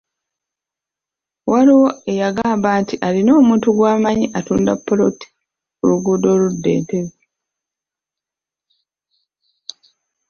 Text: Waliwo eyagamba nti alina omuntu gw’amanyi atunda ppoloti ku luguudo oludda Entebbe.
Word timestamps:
Waliwo 1.51 1.87
eyagamba 2.11 2.69
nti 2.81 2.95
alina 3.07 3.31
omuntu 3.41 3.67
gw’amanyi 3.77 4.25
atunda 4.39 4.71
ppoloti 4.79 5.27
ku 5.75 5.81
luguudo 5.89 6.27
oludda 6.35 6.69
Entebbe. 6.77 7.19